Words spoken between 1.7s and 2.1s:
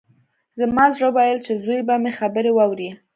به